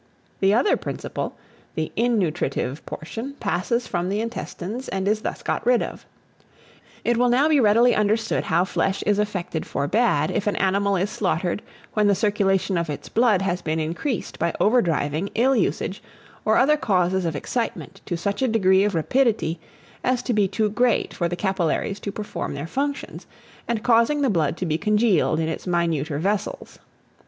[0.39, 1.35] The other principle
[1.75, 6.07] the innutritive portion passes from the intestines, and is thus got rid of.
[7.05, 10.95] It will now be readily understood how flesh is affected for bad, if an animal
[10.95, 11.61] is slaughtered
[11.93, 16.01] when the circulation of its blood has been increased by over driving, ill usage,
[16.45, 19.59] or other causes of excitement, to such a degree of rapidity
[20.03, 23.27] as to be too great for the capillaries to perform their functions,
[23.67, 26.79] and causing the blood to be congealed in its minuter vessels.